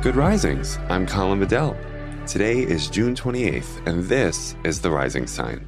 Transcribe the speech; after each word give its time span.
Good 0.00 0.14
Risings. 0.14 0.78
I'm 0.88 1.08
Colin 1.08 1.40
Bedell. 1.40 1.76
Today 2.24 2.60
is 2.60 2.88
June 2.88 3.16
28th, 3.16 3.84
and 3.84 4.04
this 4.04 4.54
is 4.64 4.80
The 4.80 4.92
Rising 4.92 5.26
Sign. 5.26 5.66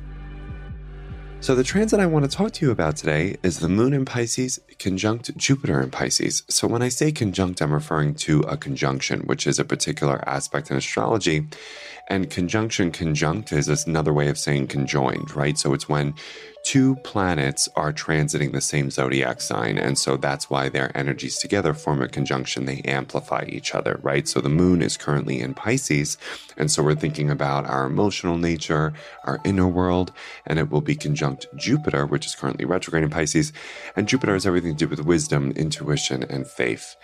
So, 1.41 1.57
the 1.57 1.65
transit 1.65 1.99
I 1.99 2.07
want 2.07 2.31
to 2.31 2.37
talk 2.37 2.53
to 2.53 2.65
you 2.65 2.71
about 2.71 2.95
today 2.95 3.39
is 3.43 3.59
the 3.59 3.69
moon 3.69 3.93
in 3.93 4.05
Pisces 4.05 4.61
conjunct 4.79 5.37
Jupiter 5.37 5.81
in 5.83 5.91
Pisces. 5.91 6.45
So, 6.49 6.69
when 6.69 6.81
I 6.81 6.91
say 6.91 7.11
conjunct, 7.11 7.61
I'm 7.61 7.73
referring 7.73 8.15
to 8.27 8.43
a 8.43 8.57
conjunction, 8.57 9.23
which 9.23 9.49
is 9.49 9.59
a 9.59 9.65
particular 9.65 10.23
aspect 10.29 10.71
in 10.71 10.77
astrology. 10.77 11.49
And 12.07 12.31
conjunction, 12.31 12.93
conjunct 12.93 13.53
is 13.53 13.69
another 13.85 14.13
way 14.13 14.29
of 14.29 14.39
saying 14.39 14.69
conjoined, 14.69 15.35
right? 15.35 15.59
So, 15.59 15.75
it's 15.75 15.89
when 15.89 16.15
two 16.63 16.97
planets 16.97 17.69
are 17.75 17.93
transiting 17.93 18.53
the 18.53 18.61
same 18.61 18.91
zodiac 18.91 19.41
sign. 19.41 19.79
And 19.79 19.99
so 19.99 20.17
that's 20.17 20.51
why 20.51 20.69
their 20.69 20.97
energies 20.97 21.39
together 21.39 21.75
form 21.75 22.03
a 22.03 22.09
conjunction. 22.09 22.65
They 22.65 22.81
amplify 22.85 23.47
each 23.49 23.75
other, 23.75 23.99
right? 24.03 24.29
So 24.29 24.41
the 24.41 24.49
moon 24.49 24.83
is 24.83 24.97
currently 24.97 25.41
in 25.41 25.55
Pisces. 25.55 26.19
And 26.57 26.71
so 26.71 26.83
we're 26.83 26.95
thinking 26.95 27.31
about 27.31 27.67
our 27.67 27.87
emotional 27.87 28.37
nature, 28.37 28.93
our 29.25 29.41
inner 29.45 29.69
world, 29.69 30.13
and 30.47 30.59
it 30.59 30.71
will 30.71 30.81
be 30.81 30.95
conjunct 30.95 31.47
Jupiter, 31.57 32.07
which 32.07 32.27
is 32.27 32.35
currently 32.35 32.65
retrograde 32.65 33.05
in 33.05 33.11
Pisces. 33.11 33.53
And 33.97 34.09
Jupiter 34.09 34.35
has 34.35 34.47
everything 34.47 34.77
to 34.77 34.87
do 34.87 34.89
with 34.89 35.05
wisdom, 35.05 35.53
intuition, 35.53 36.25
and 36.25 36.47
faith. 36.47 36.97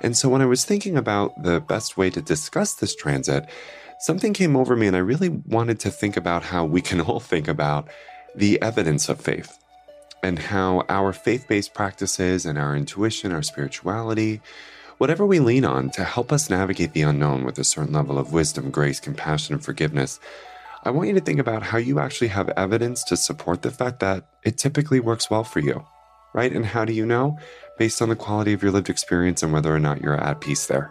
And 0.00 0.16
so 0.16 0.28
when 0.28 0.42
I 0.42 0.46
was 0.46 0.64
thinking 0.64 0.96
about 0.96 1.42
the 1.42 1.60
best 1.60 1.96
way 1.96 2.10
to 2.10 2.22
discuss 2.22 2.74
this 2.74 2.94
transit, 2.94 3.48
something 4.00 4.32
came 4.32 4.56
over 4.56 4.74
me 4.74 4.88
and 4.88 4.96
I 4.96 5.00
really 5.00 5.28
wanted 5.28 5.78
to 5.80 5.90
think 5.90 6.16
about 6.16 6.42
how 6.42 6.64
we 6.64 6.80
can 6.80 7.00
all 7.02 7.20
think 7.20 7.46
about 7.46 7.88
the 8.34 8.60
evidence 8.62 9.08
of 9.08 9.20
faith 9.20 9.58
and 10.22 10.38
how 10.38 10.84
our 10.88 11.12
faith 11.12 11.46
based 11.48 11.74
practices 11.74 12.46
and 12.46 12.58
our 12.58 12.76
intuition, 12.76 13.32
our 13.32 13.42
spirituality, 13.42 14.40
whatever 14.98 15.26
we 15.26 15.40
lean 15.40 15.64
on 15.64 15.90
to 15.90 16.04
help 16.04 16.32
us 16.32 16.48
navigate 16.48 16.92
the 16.92 17.02
unknown 17.02 17.44
with 17.44 17.58
a 17.58 17.64
certain 17.64 17.92
level 17.92 18.18
of 18.18 18.32
wisdom, 18.32 18.70
grace, 18.70 19.00
compassion, 19.00 19.54
and 19.54 19.64
forgiveness, 19.64 20.20
I 20.84 20.90
want 20.90 21.08
you 21.08 21.14
to 21.14 21.20
think 21.20 21.38
about 21.38 21.62
how 21.62 21.78
you 21.78 21.98
actually 21.98 22.28
have 22.28 22.48
evidence 22.50 23.04
to 23.04 23.16
support 23.16 23.62
the 23.62 23.70
fact 23.70 24.00
that 24.00 24.24
it 24.42 24.58
typically 24.58 25.00
works 25.00 25.30
well 25.30 25.44
for 25.44 25.60
you, 25.60 25.84
right? 26.34 26.52
And 26.52 26.66
how 26.66 26.84
do 26.84 26.92
you 26.92 27.06
know? 27.06 27.38
Based 27.78 28.02
on 28.02 28.08
the 28.08 28.16
quality 28.16 28.52
of 28.52 28.62
your 28.62 28.72
lived 28.72 28.90
experience 28.90 29.42
and 29.42 29.52
whether 29.52 29.74
or 29.74 29.78
not 29.78 30.00
you're 30.00 30.14
at 30.14 30.40
peace 30.40 30.66
there. 30.66 30.90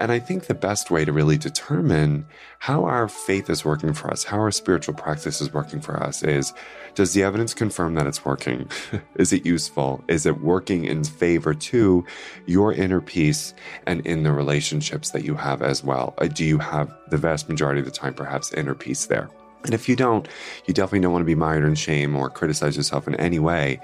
And 0.00 0.10
I 0.10 0.18
think 0.18 0.46
the 0.46 0.54
best 0.54 0.90
way 0.90 1.04
to 1.04 1.12
really 1.12 1.38
determine 1.38 2.26
how 2.58 2.84
our 2.84 3.08
faith 3.08 3.48
is 3.48 3.64
working 3.64 3.92
for 3.92 4.10
us, 4.10 4.24
how 4.24 4.38
our 4.38 4.50
spiritual 4.50 4.94
practice 4.94 5.40
is 5.40 5.52
working 5.52 5.80
for 5.80 6.02
us, 6.02 6.22
is 6.22 6.52
does 6.94 7.12
the 7.12 7.22
evidence 7.22 7.54
confirm 7.54 7.94
that 7.94 8.06
it's 8.06 8.24
working? 8.24 8.68
is 9.16 9.32
it 9.32 9.46
useful? 9.46 10.02
Is 10.08 10.26
it 10.26 10.40
working 10.40 10.84
in 10.84 11.04
favor 11.04 11.54
to 11.54 12.04
your 12.46 12.72
inner 12.72 13.00
peace 13.00 13.54
and 13.86 14.04
in 14.06 14.24
the 14.24 14.32
relationships 14.32 15.10
that 15.10 15.24
you 15.24 15.34
have 15.34 15.62
as 15.62 15.84
well? 15.84 16.14
Uh, 16.18 16.26
do 16.26 16.44
you 16.44 16.58
have 16.58 16.92
the 17.10 17.16
vast 17.16 17.48
majority 17.48 17.80
of 17.80 17.86
the 17.86 17.92
time 17.92 18.14
perhaps 18.14 18.52
inner 18.52 18.74
peace 18.74 19.06
there? 19.06 19.30
And 19.64 19.72
if 19.72 19.88
you 19.88 19.96
don't, 19.96 20.28
you 20.66 20.74
definitely 20.74 21.00
don't 21.00 21.12
want 21.12 21.22
to 21.22 21.26
be 21.26 21.34
mired 21.34 21.64
in 21.64 21.74
shame 21.74 22.16
or 22.16 22.28
criticize 22.28 22.76
yourself 22.76 23.08
in 23.08 23.14
any 23.14 23.38
way. 23.38 23.80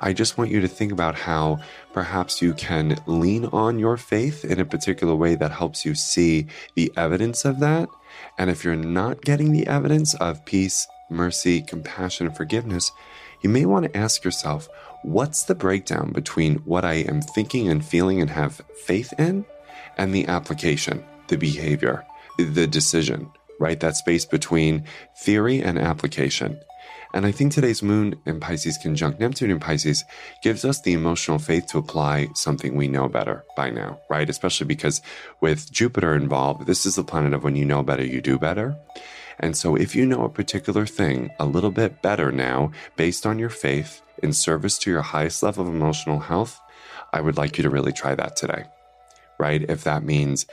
I 0.00 0.12
just 0.12 0.36
want 0.36 0.50
you 0.50 0.60
to 0.60 0.68
think 0.68 0.92
about 0.92 1.14
how 1.14 1.60
perhaps 1.92 2.42
you 2.42 2.54
can 2.54 2.98
lean 3.06 3.46
on 3.46 3.78
your 3.78 3.96
faith 3.96 4.44
in 4.44 4.60
a 4.60 4.64
particular 4.64 5.14
way 5.14 5.34
that 5.36 5.52
helps 5.52 5.84
you 5.84 5.94
see 5.94 6.46
the 6.74 6.92
evidence 6.96 7.44
of 7.44 7.60
that. 7.60 7.88
And 8.38 8.50
if 8.50 8.64
you're 8.64 8.76
not 8.76 9.22
getting 9.22 9.52
the 9.52 9.66
evidence 9.66 10.14
of 10.14 10.44
peace, 10.44 10.86
mercy, 11.10 11.62
compassion, 11.62 12.26
and 12.26 12.36
forgiveness, 12.36 12.90
you 13.42 13.50
may 13.50 13.66
want 13.66 13.86
to 13.86 13.96
ask 13.96 14.24
yourself, 14.24 14.68
what's 15.02 15.44
the 15.44 15.54
breakdown 15.54 16.12
between 16.12 16.56
what 16.60 16.84
I 16.84 16.94
am 16.94 17.20
thinking 17.20 17.68
and 17.68 17.84
feeling 17.84 18.20
and 18.20 18.30
have 18.30 18.62
faith 18.84 19.12
in 19.18 19.44
and 19.98 20.14
the 20.14 20.26
application, 20.26 21.04
the 21.28 21.36
behavior, 21.36 22.04
the 22.38 22.66
decision, 22.66 23.30
right? 23.60 23.78
That 23.80 23.96
space 23.96 24.24
between 24.24 24.84
theory 25.18 25.62
and 25.62 25.78
application. 25.78 26.58
And 27.12 27.24
I 27.24 27.32
think 27.32 27.52
today's 27.52 27.82
moon 27.82 28.16
in 28.26 28.40
Pisces 28.40 28.76
conjunct 28.76 29.20
Neptune 29.20 29.50
in 29.50 29.60
Pisces 29.60 30.04
gives 30.42 30.64
us 30.64 30.80
the 30.80 30.92
emotional 30.92 31.38
faith 31.38 31.66
to 31.68 31.78
apply 31.78 32.28
something 32.34 32.74
we 32.74 32.88
know 32.88 33.08
better 33.08 33.44
by 33.56 33.70
now, 33.70 34.00
right? 34.10 34.28
Especially 34.28 34.66
because 34.66 35.00
with 35.40 35.70
Jupiter 35.70 36.14
involved, 36.14 36.66
this 36.66 36.84
is 36.84 36.96
the 36.96 37.04
planet 37.04 37.32
of 37.32 37.44
when 37.44 37.54
you 37.54 37.64
know 37.64 37.82
better, 37.82 38.04
you 38.04 38.20
do 38.20 38.38
better. 38.38 38.76
And 39.38 39.56
so 39.56 39.76
if 39.76 39.94
you 39.94 40.06
know 40.06 40.24
a 40.24 40.28
particular 40.28 40.86
thing 40.86 41.30
a 41.38 41.46
little 41.46 41.70
bit 41.70 42.02
better 42.02 42.32
now, 42.32 42.72
based 42.96 43.26
on 43.26 43.38
your 43.38 43.50
faith 43.50 44.02
in 44.22 44.32
service 44.32 44.78
to 44.78 44.90
your 44.90 45.02
highest 45.02 45.42
level 45.42 45.66
of 45.66 45.72
emotional 45.72 46.20
health, 46.20 46.60
I 47.12 47.20
would 47.20 47.36
like 47.36 47.58
you 47.58 47.62
to 47.62 47.70
really 47.70 47.92
try 47.92 48.14
that 48.14 48.36
today, 48.36 48.64
right? 49.38 49.64
If 49.68 49.84
that 49.84 50.02
means 50.02 50.46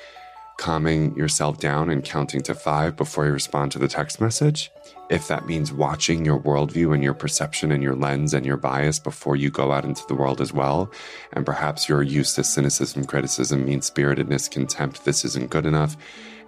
calming 0.58 1.16
yourself 1.16 1.60
down 1.60 1.90
and 1.90 2.04
counting 2.04 2.42
to 2.42 2.54
five 2.54 2.96
before 2.96 3.26
you 3.26 3.32
respond 3.32 3.72
to 3.72 3.80
the 3.80 3.88
text 3.88 4.22
message, 4.22 4.72
if 5.10 5.28
that 5.28 5.48
means 5.48 5.74
watching 5.74 6.24
your 6.24 6.40
worldview 6.40 6.94
and 6.94 7.04
your 7.04 7.14
perception 7.14 7.72
and 7.72 7.82
your 7.84 7.96
lens 7.96 8.34
and 8.34 8.46
your 8.46 8.58
bias 8.58 9.00
before 9.00 9.36
you 9.36 9.50
go 9.50 9.72
out 9.72 9.86
into 9.86 10.06
the 10.08 10.16
world 10.16 10.40
as 10.40 10.54
well, 10.54 10.92
and 11.34 11.46
perhaps 11.46 11.90
your 11.90 12.04
use 12.04 12.36
to 12.36 12.44
cynicism, 12.44 13.04
criticism, 13.06 13.66
mean 13.66 13.82
spiritedness, 13.82 14.48
contempt, 14.48 15.04
this 15.04 15.26
isn't 15.26 15.50
good 15.50 15.66
enough, 15.66 15.98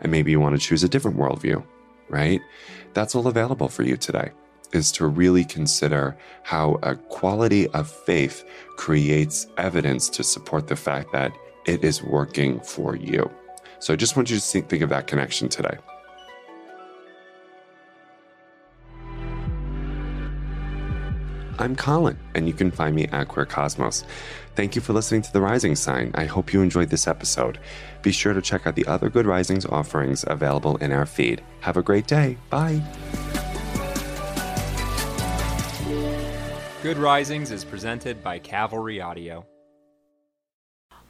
and 0.01 0.11
maybe 0.11 0.31
you 0.31 0.39
want 0.39 0.55
to 0.55 0.65
choose 0.65 0.83
a 0.83 0.89
different 0.89 1.17
worldview, 1.17 1.63
right? 2.09 2.41
That's 2.93 3.15
all 3.15 3.27
available 3.27 3.67
for 3.67 3.83
you 3.83 3.97
today. 3.97 4.31
Is 4.71 4.91
to 4.93 5.05
really 5.05 5.45
consider 5.45 6.17
how 6.41 6.79
a 6.81 6.95
quality 6.95 7.67
of 7.69 7.87
faith 7.87 8.43
creates 8.75 9.45
evidence 9.57 10.09
to 10.09 10.23
support 10.23 10.67
the 10.67 10.75
fact 10.75 11.11
that 11.11 11.31
it 11.67 11.83
is 11.83 12.01
working 12.01 12.59
for 12.59 12.95
you. 12.95 13.29
So 13.83 13.91
I 13.91 13.97
just 13.97 14.15
want 14.15 14.29
you 14.29 14.39
to 14.39 14.61
think, 14.61 14.81
of 14.81 14.87
that 14.91 15.07
connection 15.07 15.49
today. 15.49 15.75
I'm 21.59 21.75
Colin, 21.75 22.17
and 22.33 22.47
you 22.47 22.53
can 22.53 22.71
find 22.71 22.95
me 22.95 23.07
at 23.07 23.27
Queer 23.27 23.45
Cosmos. 23.45 24.05
Thank 24.55 24.77
you 24.77 24.81
for 24.81 24.93
listening 24.93 25.21
to 25.23 25.33
The 25.33 25.41
Rising 25.41 25.75
Sign. 25.75 26.11
I 26.15 26.23
hope 26.23 26.53
you 26.53 26.61
enjoyed 26.61 26.91
this 26.91 27.09
episode. 27.09 27.59
Be 28.01 28.13
sure 28.13 28.31
to 28.31 28.41
check 28.41 28.65
out 28.65 28.75
the 28.75 28.85
other 28.85 29.09
Good 29.09 29.25
Risings 29.25 29.65
offerings 29.65 30.23
available 30.29 30.77
in 30.77 30.93
our 30.93 31.05
feed. 31.05 31.43
Have 31.59 31.75
a 31.75 31.83
great 31.83 32.07
day. 32.07 32.37
Bye. 32.49 32.81
Good 36.81 36.97
Risings 36.97 37.51
is 37.51 37.65
presented 37.65 38.23
by 38.23 38.39
Cavalry 38.39 39.01
Audio. 39.01 39.45